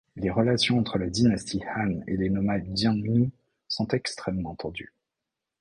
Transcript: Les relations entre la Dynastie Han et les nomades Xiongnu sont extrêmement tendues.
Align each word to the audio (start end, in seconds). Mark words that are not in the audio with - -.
Les 0.15 0.31
relations 0.31 0.79
entre 0.79 0.97
la 0.97 1.11
Dynastie 1.11 1.61
Han 1.63 2.01
et 2.07 2.17
les 2.17 2.31
nomades 2.31 2.65
Xiongnu 2.75 3.29
sont 3.67 3.87
extrêmement 3.89 4.55
tendues. 4.55 4.95